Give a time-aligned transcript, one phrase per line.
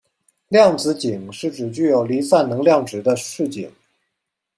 [0.47, 3.71] 量子阱是指具有离散能量值的势阱。